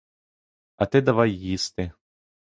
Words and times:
А 0.75 0.85
ти 0.85 1.01
давай 1.01 1.31
їсти. 1.33 1.91